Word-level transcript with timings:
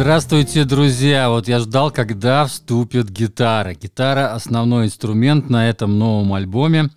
Здравствуйте, 0.00 0.64
друзья! 0.64 1.28
Вот 1.28 1.46
я 1.46 1.58
ждал, 1.58 1.90
когда 1.90 2.46
вступит 2.46 3.10
гитара. 3.10 3.74
Гитара– 3.74 4.32
основной 4.34 4.86
инструмент 4.86 5.50
на 5.50 5.68
этом 5.68 5.98
новом 5.98 6.32
альбоме. 6.32 6.88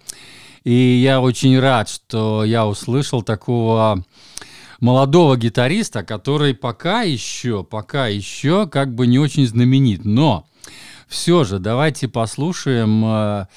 И 0.64 0.74
я 0.74 1.20
очень 1.20 1.60
рад, 1.60 1.90
что 1.90 2.46
я 2.46 2.66
услышал 2.66 3.22
такого 3.22 4.06
молодого 4.80 5.36
гитариста, 5.36 6.04
который 6.04 6.54
пока 6.54 7.02
еще, 7.02 7.66
пока 7.66 8.08
еще 8.08 8.68
как 8.68 8.96
бы 8.96 9.06
не 9.06 9.20
очень 9.20 9.48
знаменит. 9.48 10.06
Но 10.06 10.46
все 11.10 11.44
же 11.44 11.60
давайте 11.60 12.08
послушаем 12.08 13.04
э, 13.06 13.48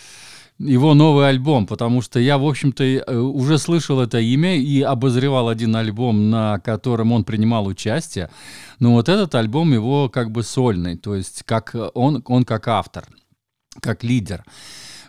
его 0.59 0.95
новый 0.95 1.29
альбом, 1.29 1.67
потому 1.67 2.03
что 2.03 2.19
я, 2.19 2.39
в 2.39 2.47
общем-то, 2.47 2.85
э, 2.85 3.17
уже 3.17 3.59
слышал 3.59 4.01
это 4.01 4.19
имя 4.19 4.57
и 4.57 4.81
обозревал 4.81 5.49
один 5.49 5.77
альбом, 5.77 6.31
на 6.31 6.59
котором 6.61 7.13
он 7.13 7.25
принимал 7.25 7.67
участие. 7.67 8.31
Но 8.79 8.93
вот 8.93 9.09
этот 9.09 9.35
альбом 9.35 9.73
его 9.73 10.09
как 10.09 10.31
бы 10.31 10.43
сольный, 10.43 10.97
то 10.97 11.15
есть 11.15 11.43
как 11.45 11.75
он, 11.95 12.23
он 12.27 12.45
как 12.45 12.69
автор, 12.69 13.07
как 13.81 14.03
лидер. 14.03 14.45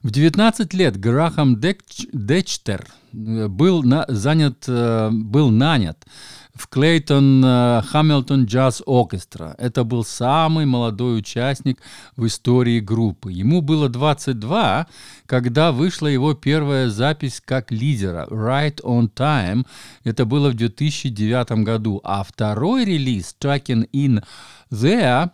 В 0.04 0.12
19 0.12 0.74
лет 0.74 1.00
Грахам 1.00 1.60
Дечтер 1.60 2.88
э, 3.14 3.48
был, 3.48 3.84
на, 3.84 4.06
занят, 4.08 4.66
э, 4.68 5.10
был 5.12 5.50
нанят 5.50 6.06
в 6.54 6.68
Клейтон 6.70 7.44
Хамилтон 7.44 8.46
Джаз 8.46 8.82
Оркестра. 8.88 9.54
Это 9.60 9.84
был 9.84 10.04
самый 10.04 10.66
молодой 10.66 11.20
участник 11.20 11.80
в 12.16 12.26
истории 12.26 12.80
группы. 12.80 13.32
Ему 13.32 13.62
было 13.62 13.90
22, 13.90 14.88
когда 15.28 15.72
вышла 15.72 16.08
его 16.08 16.34
первая 16.34 16.90
запись 16.90 17.44
как 17.46 17.72
лидера 17.72 18.28
«Right 18.32 18.82
on 18.82 19.12
Time». 19.14 19.68
Это 20.04 20.26
было 20.26 20.50
в 20.50 20.56
2009 20.56 21.64
году. 21.64 22.02
А 22.04 22.24
второй 22.24 22.86
релиз 22.86 23.36
«Tracking 23.40 23.88
in 23.94 24.24
There» 24.72 25.30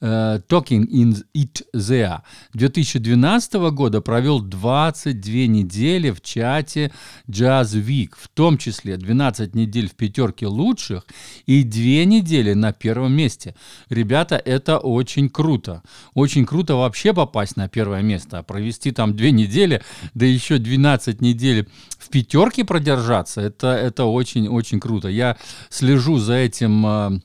Talking 0.00 0.86
in 0.90 1.16
It 1.34 1.62
There 1.74 2.20
2012 2.52 3.54
года 3.72 4.00
провел 4.00 4.40
22 4.40 5.46
недели 5.46 6.10
в 6.10 6.20
чате 6.20 6.92
Jazz 7.28 7.74
Week, 7.74 8.10
в 8.16 8.28
том 8.28 8.58
числе 8.58 8.96
12 8.96 9.54
недель 9.54 9.88
в 9.88 9.94
пятерке 9.94 10.46
лучших 10.46 11.06
и 11.46 11.62
2 11.62 12.04
недели 12.04 12.52
на 12.52 12.72
первом 12.72 13.12
месте. 13.12 13.54
Ребята, 13.88 14.36
это 14.36 14.78
очень 14.78 15.30
круто. 15.30 15.82
Очень 16.14 16.44
круто 16.44 16.76
вообще 16.76 17.14
попасть 17.14 17.56
на 17.56 17.68
первое 17.68 18.02
место, 18.02 18.42
провести 18.42 18.90
там 18.90 19.16
2 19.16 19.30
недели, 19.30 19.82
да 20.14 20.26
еще 20.26 20.58
12 20.58 21.20
недель 21.20 21.68
в 21.98 22.10
пятерке 22.10 22.64
продержаться, 22.64 23.40
это, 23.40 23.68
это 23.68 24.04
очень-очень 24.04 24.80
круто. 24.80 25.08
Я 25.08 25.36
слежу 25.70 26.18
за 26.18 26.34
этим 26.34 27.22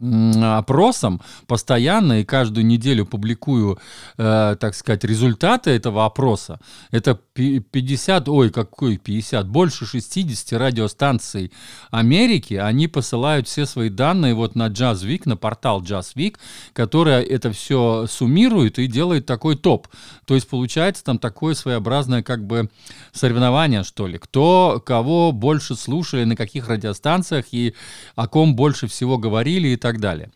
опросом 0.00 1.20
постоянно 1.46 2.20
и 2.20 2.24
каждую 2.24 2.64
неделю 2.66 3.04
публикую, 3.04 3.78
э, 4.16 4.56
так 4.58 4.74
сказать, 4.74 5.04
результаты 5.04 5.70
этого 5.70 6.04
опроса. 6.04 6.60
Это 6.90 7.18
50, 7.34 8.28
ой, 8.28 8.50
какой 8.50 8.96
50, 8.96 9.48
больше 9.48 9.86
60 9.86 10.58
радиостанций 10.58 11.52
Америки, 11.90 12.54
они 12.54 12.86
посылают 12.86 13.48
все 13.48 13.66
свои 13.66 13.88
данные 13.88 14.34
вот 14.34 14.54
на 14.54 14.68
Jazzweek, 14.68 15.22
на 15.24 15.36
портал 15.36 15.82
Jazzweek, 15.82 16.36
которая 16.72 17.22
это 17.22 17.52
все 17.52 18.06
суммирует 18.08 18.78
и 18.78 18.86
делает 18.86 19.26
такой 19.26 19.56
топ. 19.56 19.88
То 20.26 20.34
есть 20.34 20.48
получается 20.48 21.04
там 21.04 21.18
такое 21.18 21.54
своеобразное 21.54 22.22
как 22.22 22.46
бы 22.46 22.70
соревнование, 23.12 23.82
что 23.82 24.06
ли. 24.06 24.18
Кто 24.18 24.82
кого 24.84 25.32
больше 25.32 25.74
слушали, 25.74 26.24
на 26.24 26.36
каких 26.36 26.68
радиостанциях 26.68 27.46
и 27.52 27.74
о 28.14 28.28
ком 28.28 28.54
больше 28.54 28.86
всего 28.86 29.18
говорили 29.18 29.68
и 29.68 29.76
так 29.76 29.87
так 29.88 30.00
далее. 30.00 30.30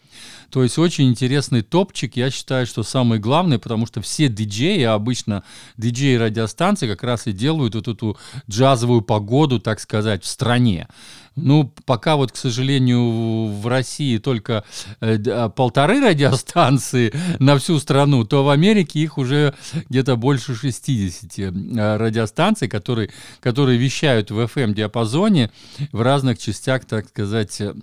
То 0.50 0.62
есть 0.62 0.78
очень 0.78 1.08
интересный 1.08 1.62
топчик, 1.62 2.16
я 2.16 2.30
считаю, 2.30 2.66
что 2.66 2.82
самый 2.82 3.18
главный, 3.18 3.58
потому 3.58 3.86
что 3.86 4.00
все 4.00 4.28
диджеи, 4.28 4.82
обычно 4.82 5.44
диджеи 5.76 6.16
радиостанции 6.16 6.86
как 6.86 7.02
раз 7.02 7.26
и 7.26 7.32
делают 7.32 7.74
вот 7.74 7.88
эту 7.88 8.18
джазовую 8.50 9.02
погоду, 9.02 9.60
так 9.60 9.80
сказать, 9.80 10.24
в 10.24 10.26
стране. 10.26 10.88
Ну, 11.36 11.72
пока 11.86 12.16
вот, 12.16 12.32
к 12.32 12.36
сожалению, 12.36 13.46
в 13.46 13.66
России 13.66 14.18
только 14.18 14.64
э, 15.00 15.16
а, 15.26 15.48
полторы 15.48 16.00
радиостанции 16.00 17.14
на 17.38 17.56
всю 17.58 17.78
страну, 17.78 18.24
то 18.24 18.44
в 18.44 18.50
Америке 18.50 19.00
их 19.00 19.16
уже 19.16 19.54
где-то 19.88 20.16
больше 20.16 20.54
60 20.54 21.38
э, 21.38 21.96
радиостанций, 21.96 22.68
которые, 22.68 23.08
которые 23.41 23.78
вещают 23.78 24.30
в 24.30 24.38
FM-диапазоне 24.38 25.50
в 25.92 26.02
разных 26.02 26.38
частях, 26.38 26.84
так 26.84 27.08
сказать, 27.08 27.58
э, 27.62 27.74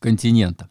континента. 0.00 0.68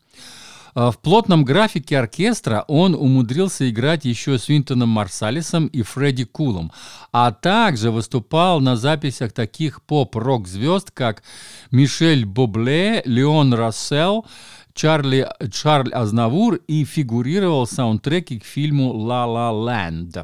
А, 0.79 0.91
в 0.91 0.99
плотном 0.99 1.43
графике 1.43 1.97
оркестра 1.97 2.63
он 2.67 2.93
умудрился 2.93 3.67
играть 3.67 4.05
еще 4.05 4.37
с 4.37 4.47
Винтоном 4.47 4.89
Марсалисом 4.89 5.65
и 5.67 5.81
Фредди 5.81 6.25
Кулом, 6.25 6.71
а 7.11 7.31
также 7.31 7.89
выступал 7.89 8.59
на 8.59 8.75
записях 8.75 9.31
таких 9.31 9.81
поп-рок 9.81 10.47
звезд, 10.47 10.91
как 10.91 11.23
Мишель 11.71 12.25
Бобле, 12.25 13.01
Леон 13.05 13.55
Рассел, 13.55 14.27
Чарли, 14.75 15.27
Чарль 15.51 15.91
Азнавур 15.91 16.59
и 16.67 16.85
фигурировал 16.85 17.65
в 17.65 17.71
саундтреке 17.71 18.39
к 18.39 18.45
фильму 18.45 18.93
«Ла 18.93 19.25
Ла 19.25 19.51
Ленд». 19.51 20.17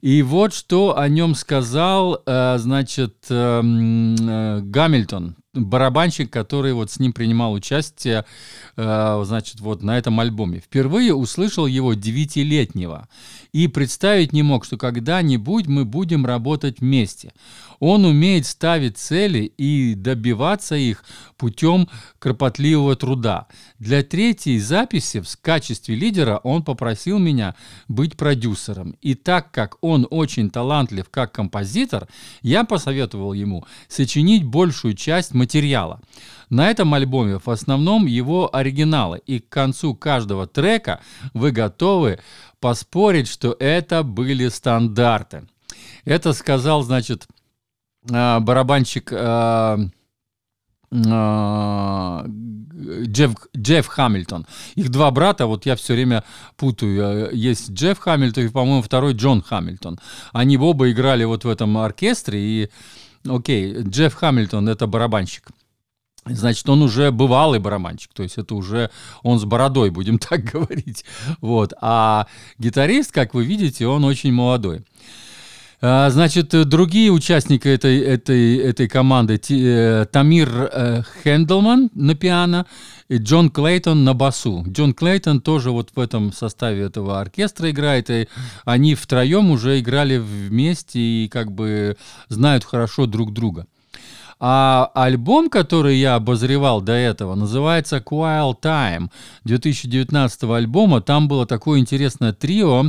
И 0.00 0.22
вот 0.22 0.52
что 0.52 0.98
о 0.98 1.08
нем 1.08 1.36
сказал, 1.36 2.22
э, 2.26 2.56
значит, 2.58 3.26
эм, 3.28 4.16
э, 4.18 4.60
Гамильтон, 4.62 5.36
барабанщик, 5.52 6.30
который 6.30 6.72
вот 6.72 6.90
с 6.90 7.00
ним 7.00 7.12
принимал 7.12 7.52
участие, 7.52 8.24
э, 8.76 9.22
значит, 9.24 9.60
вот 9.60 9.82
на 9.82 9.98
этом 9.98 10.20
альбоме. 10.20 10.60
Впервые 10.60 11.14
услышал 11.14 11.66
его 11.66 11.94
девятилетнего 11.94 13.08
и 13.52 13.66
представить 13.66 14.32
не 14.32 14.42
мог, 14.42 14.64
что 14.64 14.76
когда-нибудь 14.76 15.66
мы 15.66 15.84
будем 15.84 16.24
работать 16.24 16.80
вместе. 16.80 17.32
Он 17.80 18.04
умеет 18.04 18.46
ставить 18.46 18.98
цели 18.98 19.52
и 19.56 19.94
добиваться 19.94 20.76
их 20.76 21.02
путем 21.38 21.88
кропотливого 22.18 22.94
труда. 22.94 23.46
Для 23.78 24.02
третьей 24.02 24.58
записи 24.58 25.20
в 25.20 25.36
качестве 25.40 25.96
лидера 25.96 26.36
он 26.44 26.62
попросил 26.62 27.18
меня 27.18 27.56
быть 27.88 28.16
продюсером. 28.16 28.96
И 29.00 29.14
так 29.14 29.50
как 29.50 29.78
он 29.80 30.06
очень 30.10 30.50
талантлив 30.50 31.08
как 31.10 31.32
композитор, 31.32 32.06
я 32.42 32.64
посоветовал 32.64 33.32
ему 33.32 33.64
сочинить 33.88 34.44
большую 34.44 34.94
часть 34.94 35.32
материала. 35.40 36.00
На 36.50 36.70
этом 36.70 36.92
альбоме 36.94 37.38
в 37.38 37.48
основном 37.48 38.06
его 38.06 38.54
оригиналы, 38.54 39.20
и 39.26 39.38
к 39.38 39.48
концу 39.48 39.94
каждого 39.94 40.46
трека 40.46 41.00
вы 41.32 41.50
готовы 41.52 42.18
поспорить, 42.60 43.28
что 43.28 43.56
это 43.58 44.02
были 44.02 44.48
стандарты. 44.48 45.46
Это 46.04 46.32
сказал, 46.32 46.82
значит, 46.82 47.26
а, 48.10 48.40
барабанщик 48.40 49.12
а, 49.12 49.78
а, 50.92 52.26
Джефф, 52.26 53.34
Джефф 53.56 53.86
Хамильтон. 53.86 54.46
Их 54.74 54.88
два 54.90 55.10
брата, 55.10 55.46
вот 55.46 55.66
я 55.66 55.76
все 55.76 55.94
время 55.94 56.24
путаю. 56.56 57.34
Есть 57.34 57.70
Джефф 57.70 57.98
Хамильтон 57.98 58.46
и, 58.46 58.48
по-моему, 58.48 58.82
второй 58.82 59.12
Джон 59.12 59.42
Хамильтон. 59.42 59.98
Они 60.32 60.56
оба 60.56 60.90
играли 60.90 61.24
вот 61.24 61.44
в 61.44 61.48
этом 61.48 61.78
оркестре. 61.78 62.40
И, 62.40 62.70
окей, 63.26 63.82
Джефф 63.82 64.14
Хамильтон— 64.14 64.68
это 64.70 64.86
барабанщик. 64.86 65.48
Значит, 66.26 66.68
он 66.68 66.82
уже 66.82 67.10
бывалый 67.10 67.60
барабанщик, 67.60 68.12
то 68.12 68.22
есть 68.22 68.36
это 68.36 68.54
уже 68.54 68.90
он 69.22 69.38
с 69.38 69.44
бородой, 69.44 69.90
будем 69.90 70.18
так 70.18 70.44
говорить. 70.44 71.04
Вот. 71.40 71.72
А 71.80 72.26
гитарист, 72.58 73.12
как 73.12 73.34
вы 73.34 73.44
видите, 73.44 73.86
он 73.86 74.04
очень 74.04 74.32
молодой. 74.32 74.82
А, 75.82 76.10
значит, 76.10 76.50
другие 76.68 77.10
участники 77.10 77.66
этой, 77.66 78.00
этой, 78.00 78.58
этой 78.58 78.86
команды, 78.86 79.40
э, 79.48 80.04
Тамир 80.12 80.48
э, 80.70 81.02
Хендлман 81.24 81.90
на 81.94 82.14
пиано 82.14 82.66
и 83.08 83.16
Джон 83.16 83.48
Клейтон 83.48 84.04
на 84.04 84.12
басу. 84.12 84.62
Джон 84.68 84.92
Клейтон 84.92 85.40
тоже 85.40 85.70
вот 85.70 85.90
в 85.94 85.98
этом 85.98 86.34
составе 86.34 86.82
этого 86.82 87.18
оркестра 87.18 87.70
играет, 87.70 88.10
и 88.10 88.28
они 88.66 88.94
втроем 88.94 89.50
уже 89.50 89.80
играли 89.80 90.18
вместе 90.18 91.00
и 91.00 91.28
как 91.28 91.50
бы 91.50 91.96
знают 92.28 92.64
хорошо 92.64 93.06
друг 93.06 93.32
друга. 93.32 93.66
А 94.42 94.90
альбом, 94.94 95.50
который 95.50 95.98
я 95.98 96.14
обозревал 96.14 96.80
до 96.80 96.92
этого, 96.92 97.34
называется 97.34 97.98
Quiet 97.98 98.56
Time 98.62 99.10
2019 99.44 100.44
альбома. 100.44 101.02
Там 101.02 101.28
было 101.28 101.44
такое 101.44 101.78
интересное 101.78 102.32
трио 102.32 102.86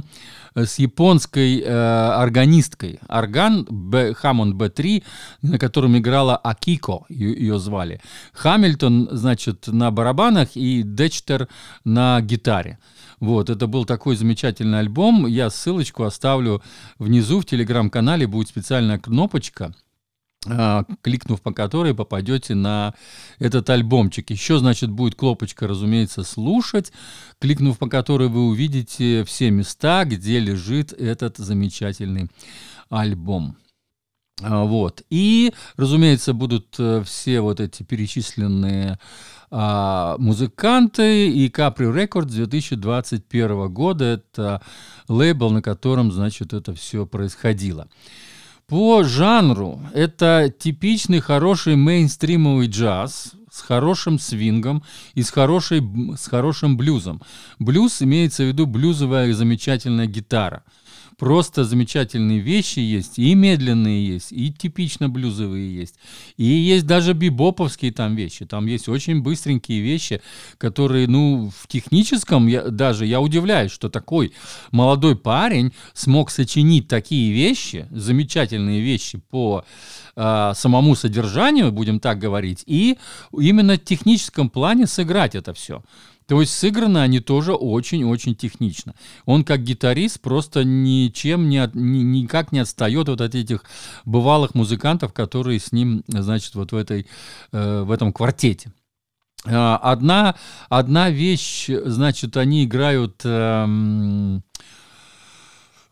э, 0.55 0.63
с 0.63 0.79
японской 0.79 1.59
э, 1.59 1.67
органисткой. 1.67 2.99
Орган 3.09 3.67
Б, 3.69 4.13
Hammond 4.23 4.53
B3, 4.53 5.03
на 5.41 5.59
котором 5.59 5.97
играла 5.97 6.37
Акико, 6.37 7.03
ее, 7.09 7.59
звали. 7.59 7.99
Хамильтон, 8.31 9.09
значит, 9.11 9.67
на 9.67 9.91
барабанах 9.91 10.55
и 10.55 10.83
Дечтер 10.83 11.49
на 11.83 12.21
гитаре. 12.21 12.79
Вот, 13.19 13.49
это 13.49 13.67
был 13.67 13.83
такой 13.83 14.15
замечательный 14.15 14.79
альбом. 14.79 15.27
Я 15.27 15.49
ссылочку 15.49 16.03
оставлю 16.03 16.63
внизу 16.97 17.41
в 17.41 17.45
телеграм-канале, 17.45 18.25
будет 18.25 18.47
специальная 18.47 18.99
кнопочка– 18.99 19.75
кликнув 21.01 21.41
по 21.41 21.53
которой 21.53 21.93
попадете 21.93 22.55
на 22.55 22.95
этот 23.37 23.69
альбомчик. 23.69 24.31
Еще, 24.31 24.57
значит, 24.57 24.89
будет 24.89 25.15
кнопочка, 25.15 25.67
разумеется, 25.67 26.23
«Слушать», 26.23 26.91
кликнув 27.39 27.77
по 27.77 27.87
которой 27.87 28.27
вы 28.27 28.47
увидите 28.47 29.23
все 29.23 29.51
места, 29.51 30.03
где 30.05 30.39
лежит 30.39 30.93
этот 30.93 31.37
замечательный 31.37 32.29
альбом. 32.89 33.55
А, 34.41 34.63
вот. 34.63 35.03
И, 35.09 35.53
разумеется, 35.77 36.33
будут 36.33 36.75
э, 36.79 37.03
все 37.05 37.41
вот 37.41 37.59
эти 37.59 37.83
перечисленные 37.83 38.97
а, 39.51 40.15
музыканты 40.17 41.29
и 41.29 41.49
Capri 41.49 41.93
Records 41.93 42.31
2021 42.31 43.71
года. 43.71 44.05
Это 44.05 44.61
лейбл, 45.07 45.51
на 45.51 45.61
котором, 45.61 46.11
значит, 46.11 46.53
это 46.53 46.73
все 46.73 47.05
происходило. 47.05 47.87
По 48.71 49.03
жанру 49.03 49.81
это 49.93 50.49
типичный 50.57 51.19
хороший 51.19 51.75
мейнстримовый 51.75 52.67
джаз 52.67 53.33
с 53.51 53.59
хорошим 53.59 54.17
свингом 54.17 54.81
и 55.13 55.23
с, 55.23 55.29
хорошей, 55.29 55.83
с 56.17 56.29
хорошим 56.29 56.77
блюзом. 56.77 57.21
Блюз 57.59 58.01
имеется 58.01 58.43
в 58.43 58.47
виду 58.47 58.67
блюзовая 58.67 59.33
замечательная 59.33 60.05
гитара– 60.05 60.63
просто 61.21 61.65
замечательные 61.65 62.39
вещи 62.39 62.79
есть, 62.79 63.19
и 63.19 63.35
медленные 63.35 64.07
есть, 64.07 64.31
и 64.31 64.51
типично 64.51 65.07
блюзовые 65.07 65.71
есть, 65.71 65.93
и 66.35 66.45
есть 66.45 66.87
даже 66.87 67.13
бибоповские 67.13 67.93
там 67.93 68.15
вещи, 68.15 68.47
там 68.47 68.65
есть 68.65 68.89
очень 68.89 69.21
быстренькие 69.21 69.81
вещи, 69.81 70.23
которые, 70.57 71.07
ну, 71.07 71.51
в 71.55 71.67
техническом 71.67 72.47
я, 72.47 72.63
даже 72.63 73.05
я 73.05 73.21
удивляюсь, 73.21 73.71
что 73.71 73.87
такой 73.87 74.33
молодой 74.71 75.15
парень 75.15 75.73
смог 75.93 76.31
сочинить 76.31 76.87
такие 76.87 77.31
вещи, 77.31 77.85
замечательные 77.91 78.81
вещи 78.81 79.19
по 79.29 79.63
э, 80.15 80.51
самому 80.55 80.95
содержанию, 80.95 81.71
будем 81.71 81.99
так 81.99 82.17
говорить, 82.17 82.63
и 82.65 82.97
именно 83.31 83.75
в 83.75 83.83
техническом 83.83 84.49
плане 84.49 84.87
сыграть 84.87 85.35
это 85.35 85.53
все. 85.53 85.83
То 86.27 86.39
есть 86.39 86.53
сыграны 86.53 86.99
они 86.99 87.19
тоже 87.19 87.53
очень-очень 87.53 88.35
технично. 88.35 88.95
Он 89.25 89.43
как 89.43 89.63
гитарист 89.63 90.21
просто 90.21 90.63
ничем 90.63 91.49
не 91.49 91.57
от, 91.57 91.75
ни, 91.75 91.99
никак 91.99 92.51
не 92.51 92.59
отстает 92.59 93.07
вот 93.07 93.21
от 93.21 93.35
этих 93.35 93.63
бывалых 94.05 94.55
музыкантов, 94.55 95.13
которые 95.13 95.59
с 95.59 95.71
ним, 95.71 96.03
значит, 96.07 96.55
вот 96.55 96.71
в, 96.71 96.75
этой, 96.75 97.07
э, 97.51 97.81
в 97.81 97.91
этом 97.91 98.13
квартете. 98.13 98.71
А, 99.45 99.77
одна, 99.77 100.35
одна 100.69 101.09
вещь, 101.09 101.67
значит, 101.67 102.37
они 102.37 102.65
играют... 102.65 103.21
Э, 103.23 104.39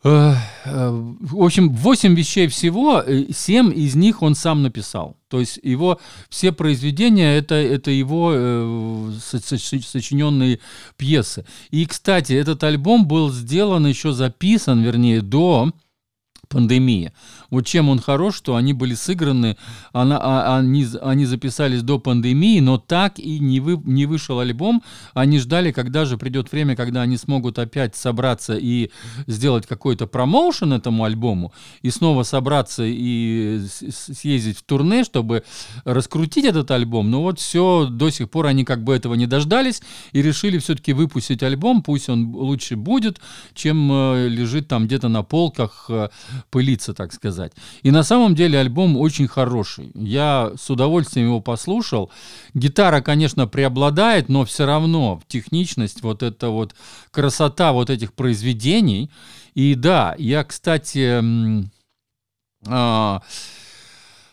в 0.02 1.42
общем, 1.42 1.74
8 1.74 2.14
вещей 2.14 2.48
всего, 2.48 3.04
7 3.04 3.70
э, 3.70 3.74
из 3.74 3.94
них 3.94 4.22
он 4.22 4.34
сам 4.34 4.62
написал. 4.62 5.16
То 5.28 5.40
есть 5.40 5.60
его 5.62 6.00
все 6.30 6.52
произведения 6.52 7.36
это, 7.36 7.54
это 7.54 7.90
его 7.90 8.32
э, 8.34 9.12
сочиненные 9.20 10.60
пьесы. 10.96 11.44
И, 11.70 11.84
кстати, 11.84 12.32
этот 12.32 12.64
альбом 12.64 13.06
был 13.06 13.30
сделан 13.30 13.86
еще 13.86 14.12
записан, 14.12 14.82
вернее, 14.82 15.20
до 15.20 15.72
пандемии. 16.50 17.12
Вот 17.48 17.66
чем 17.66 17.88
он 17.88 18.00
хорош, 18.00 18.34
что 18.36 18.56
они 18.56 18.72
были 18.72 18.94
сыграны, 18.94 19.56
она, 19.92 20.18
а, 20.20 20.58
они, 20.58 20.86
они 21.00 21.24
записались 21.24 21.82
до 21.82 21.98
пандемии, 21.98 22.60
но 22.60 22.76
так 22.76 23.18
и 23.18 23.38
не, 23.38 23.60
вы, 23.60 23.80
не 23.84 24.04
вышел 24.04 24.40
альбом. 24.40 24.82
Они 25.14 25.38
ждали, 25.38 25.72
когда 25.72 26.04
же 26.04 26.18
придет 26.18 26.52
время, 26.52 26.76
когда 26.76 27.02
они 27.02 27.16
смогут 27.16 27.58
опять 27.58 27.96
собраться 27.96 28.56
и 28.56 28.90
сделать 29.26 29.66
какой-то 29.66 30.06
промоушен 30.06 30.72
этому 30.72 31.04
альбому, 31.04 31.52
и 31.82 31.90
снова 31.90 32.24
собраться 32.24 32.82
и 32.84 33.60
съездить 33.90 34.58
в 34.58 34.62
турне, 34.62 35.04
чтобы 35.04 35.44
раскрутить 35.84 36.44
этот 36.44 36.70
альбом. 36.72 37.10
Но 37.10 37.22
вот 37.22 37.38
все, 37.38 37.86
до 37.88 38.10
сих 38.10 38.28
пор 38.28 38.46
они 38.46 38.64
как 38.64 38.82
бы 38.82 38.94
этого 38.94 39.14
не 39.14 39.26
дождались 39.26 39.82
и 40.12 40.20
решили 40.20 40.58
все-таки 40.58 40.92
выпустить 40.92 41.42
альбом, 41.44 41.82
пусть 41.82 42.08
он 42.08 42.34
лучше 42.34 42.74
будет, 42.76 43.20
чем 43.54 43.90
э, 43.92 44.28
лежит 44.28 44.66
там 44.66 44.86
где-то 44.86 45.08
на 45.08 45.22
полках, 45.22 45.86
э, 45.88 46.08
пылиться, 46.48 46.94
так 46.94 47.12
сказать. 47.12 47.52
И 47.82 47.90
на 47.90 48.02
самом 48.02 48.34
деле 48.34 48.58
альбом 48.58 48.96
очень 48.96 49.28
хороший. 49.28 49.90
Я 49.94 50.52
с 50.56 50.70
удовольствием 50.70 51.26
его 51.26 51.40
послушал. 51.40 52.10
Гитара, 52.54 53.00
конечно, 53.00 53.46
преобладает, 53.46 54.28
но 54.28 54.44
все 54.44 54.66
равно 54.66 55.20
техничность, 55.28 56.02
вот 56.02 56.22
эта 56.22 56.48
вот 56.48 56.74
красота 57.10 57.72
вот 57.72 57.90
этих 57.90 58.12
произведений. 58.12 59.10
И 59.54 59.74
да, 59.74 60.14
я, 60.18 60.44
кстати, 60.44 61.22
а, 62.66 63.22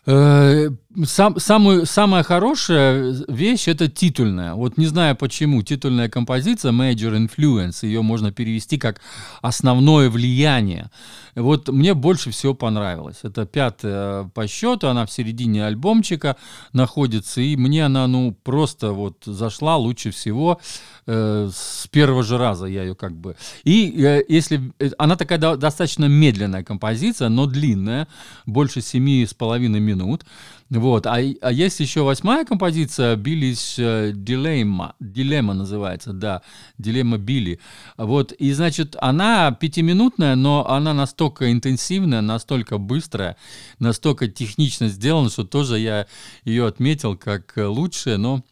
э, 0.06 0.70
сам, 1.06 1.40
самую, 1.40 1.86
самая 1.86 2.24
хорошая 2.24 3.16
вещь 3.28 3.68
это 3.68 3.88
титульная. 3.88 4.54
Вот 4.56 4.78
не 4.78 4.88
знаю 4.88 5.16
почему. 5.16 5.62
Титульная 5.62 6.10
композиция 6.10 6.72
Major 6.72 7.16
Influence, 7.16 7.86
ее 7.86 8.02
можно 8.02 8.32
перевести 8.32 8.78
как 8.78 9.02
основное 9.42 10.10
влияние. 10.10 10.90
Вот 11.36 11.70
мне 11.70 11.94
больше 11.94 12.32
всего 12.32 12.56
понравилось. 12.56 13.18
Это 13.24 13.46
пятая 13.46 14.24
по 14.34 14.48
счету, 14.48 14.88
она 14.88 15.06
в 15.06 15.12
середине 15.12 15.66
альбомчика 15.66 16.36
находится, 16.74 17.42
и 17.42 17.56
мне 17.56 17.86
она, 17.86 18.08
ну, 18.08 18.36
просто 18.44 18.92
вот 18.92 19.18
зашла 19.26 19.78
лучше 19.78 20.10
всего 20.12 20.60
э, 21.06 21.50
с 21.54 21.88
первого 21.88 22.24
же 22.24 22.38
раза 22.38 22.66
я 22.66 22.82
ее 22.82 22.96
как 22.96 23.14
бы... 23.14 23.36
И 23.64 24.04
э, 24.04 24.24
если... 24.28 24.74
Э, 24.80 24.90
она 24.98 25.16
такая 25.16 25.38
до, 25.38 25.58
достаточно 25.58 26.06
медленная 26.06 26.64
композиция, 26.64 27.30
но 27.30 27.46
длинная, 27.46 28.08
больше 28.48 28.82
семи 28.82 29.24
с 29.26 29.34
половиной 29.36 29.80
минут. 29.80 30.26
Вот. 30.70 30.87
А, 30.96 31.18
а 31.42 31.52
есть 31.52 31.80
еще 31.80 32.02
восьмая 32.04 32.46
композиция, 32.46 33.16
Биллис 33.16 33.76
э, 33.78 34.12
Дилемма, 34.16 34.96
Дилемма 35.00 35.54
называется, 35.54 36.14
да, 36.14 36.42
Дилемма 36.78 37.18
Билли. 37.18 37.60
Вот, 37.98 38.32
и, 38.32 38.52
значит, 38.54 38.96
она 39.00 39.52
пятиминутная, 39.52 40.36
но 40.36 40.68
она 40.70 40.94
настолько 40.94 41.52
интенсивная, 41.52 42.22
настолько 42.22 42.78
быстрая, 42.78 43.38
настолько 43.80 44.28
технично 44.28 44.88
сделана, 44.88 45.30
что 45.30 45.44
тоже 45.44 45.80
я 45.80 46.08
ее 46.46 46.66
отметил 46.68 47.18
как 47.18 47.54
лучшее, 47.58 48.18
но... 48.18 48.44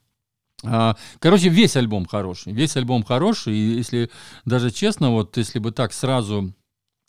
А, 0.64 0.96
короче, 1.20 1.50
весь 1.50 1.76
альбом 1.76 2.06
хороший, 2.06 2.54
весь 2.54 2.76
альбом 2.76 3.04
хороший, 3.04 3.56
и 3.56 3.78
если 3.78 4.10
даже 4.46 4.72
честно, 4.72 5.12
вот 5.12 5.38
если 5.38 5.60
бы 5.60 5.72
так 5.72 5.94
сразу 5.94 6.54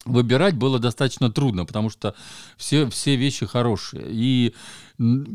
выбирать 0.06 0.54
было 0.54 0.78
достаточно 0.78 1.30
трудно, 1.30 1.66
потому 1.66 1.90
что 1.90 2.14
все, 2.56 2.88
все 2.88 3.16
вещи 3.16 3.44
хорошие. 3.44 4.06
И 4.08 4.54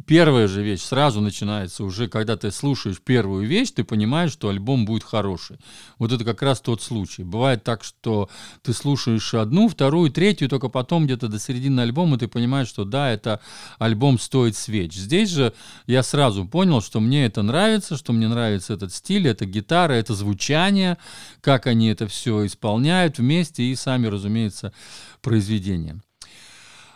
первая 0.07 0.47
же 0.47 0.63
вещь 0.63 0.81
сразу 0.81 1.21
начинается 1.21 1.83
уже, 1.83 2.07
когда 2.07 2.35
ты 2.35 2.51
слушаешь 2.51 2.99
первую 2.99 3.47
вещь, 3.47 3.71
ты 3.71 3.83
понимаешь, 3.83 4.31
что 4.31 4.49
альбом 4.49 4.85
будет 4.85 5.03
хороший. 5.03 5.57
Вот 5.99 6.11
это 6.11 6.23
как 6.23 6.41
раз 6.41 6.61
тот 6.61 6.81
случай. 6.81 7.23
Бывает 7.23 7.63
так, 7.63 7.83
что 7.83 8.29
ты 8.63 8.73
слушаешь 8.73 9.33
одну, 9.33 9.69
вторую, 9.69 10.11
третью, 10.11 10.49
только 10.49 10.69
потом 10.69 11.05
где-то 11.05 11.27
до 11.27 11.39
середины 11.39 11.81
альбома 11.81 12.17
ты 12.17 12.27
понимаешь, 12.27 12.67
что 12.67 12.85
да, 12.85 13.11
это 13.11 13.39
альбом 13.77 14.19
стоит 14.19 14.55
свеч. 14.55 14.93
Здесь 14.93 15.29
же 15.29 15.53
я 15.85 16.03
сразу 16.03 16.45
понял, 16.45 16.81
что 16.81 16.99
мне 16.99 17.25
это 17.25 17.43
нравится, 17.43 17.97
что 17.97 18.13
мне 18.13 18.27
нравится 18.27 18.73
этот 18.73 18.93
стиль, 18.93 19.27
это 19.27 19.45
гитара, 19.45 19.93
это 19.93 20.15
звучание, 20.15 20.97
как 21.41 21.67
они 21.67 21.87
это 21.87 22.07
все 22.07 22.45
исполняют 22.45 23.19
вместе 23.19 23.63
и 23.63 23.75
сами, 23.75 24.07
разумеется, 24.07 24.73
произведения. 25.21 26.01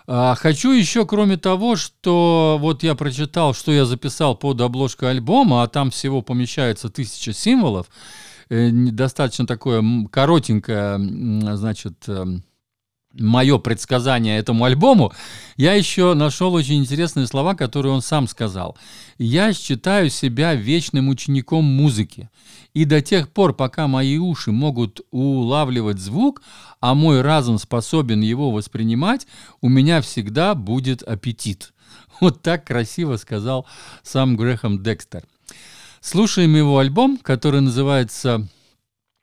А, 0.07 0.35
хочу 0.35 0.71
еще, 0.71 1.05
кроме 1.05 1.37
того, 1.37 1.75
что 1.75 2.57
вот 2.59 2.83
я 2.83 2.93
прочитал, 2.95 3.53
что 3.53 3.71
я 3.71 3.85
записал 3.85 4.35
под 4.35 4.61
обложкой 4.61 5.11
альбома, 5.11 5.63
а 5.63 5.67
там 5.67 5.89
всего 5.89 6.21
помещается 6.21 6.89
тысяча 6.89 7.33
символов, 7.33 7.87
э, 8.49 8.69
достаточно 8.71 9.47
такое 9.47 9.83
коротенькое, 10.11 10.99
значит, 11.55 12.07
эм, 12.07 12.43
мое 13.17 13.57
предсказание 13.57 14.37
этому 14.37 14.65
альбому, 14.65 15.13
я 15.57 15.73
еще 15.73 16.13
нашел 16.13 16.53
очень 16.53 16.75
интересные 16.75 17.27
слова, 17.27 17.55
которые 17.55 17.93
он 17.93 18.01
сам 18.01 18.27
сказал. 18.27 18.77
«Я 19.17 19.53
считаю 19.53 20.09
себя 20.09 20.53
вечным 20.53 21.09
учеником 21.09 21.63
музыки, 21.63 22.29
и 22.73 22.85
до 22.85 23.01
тех 23.01 23.29
пор, 23.29 23.53
пока 23.53 23.87
мои 23.87 24.17
уши 24.17 24.51
могут 24.51 25.01
улавливать 25.11 25.99
звук, 25.99 26.41
а 26.81 26.93
мой 26.93 27.21
разум 27.21 27.57
способен 27.57 28.21
его 28.21 28.51
воспринимать, 28.51 29.27
у 29.61 29.69
меня 29.69 30.01
всегда 30.01 30.55
будет 30.55 31.01
аппетит». 31.03 31.71
Вот 32.21 32.41
так 32.41 32.65
красиво 32.65 33.17
сказал 33.17 33.65
сам 34.03 34.37
Грэхэм 34.37 34.81
Декстер. 34.81 35.23
Слушаем 35.99 36.55
его 36.55 36.77
альбом, 36.77 37.17
который 37.17 37.61
называется 37.61 38.47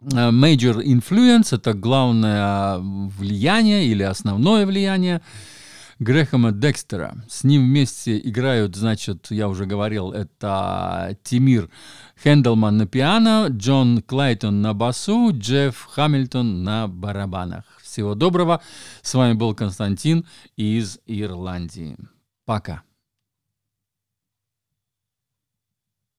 major 0.05 0.83
influence– 0.83 1.49
это 1.53 1.75
главное 1.75 2.79
влияние 2.79 3.87
или 3.87 4.03
основное 4.03 4.67
влияние 4.67 5.23
Грэхэма 5.99 6.51
Декстера. 6.53 7.15
С 7.29 7.45
ним 7.45 7.67
вместе 7.67 8.19
играют, 8.19 8.75
значит, 8.75 9.29
я 9.31 9.49
уже 9.49 9.67
говорил, 9.67 10.11
это 10.11 11.17
Тимир 11.23 11.71
Хендлман 12.23 12.77
на 12.77 12.87
пиано, 12.87 13.47
Джон 13.51 14.03
Клайтон 14.03 14.63
на 14.63 14.75
басу, 14.75 15.31
Джефф 15.33 15.89
Хамильтон 15.91 16.65
на 16.65 16.89
барабанах. 16.89 17.65
Всего 17.83 18.15
доброго. 18.15 18.61
С 19.03 19.15
вами 19.15 19.35
был 19.35 19.55
Константин 19.55 20.27
из 20.57 20.99
Ирландии. 21.07 21.97
Пока. 22.45 22.83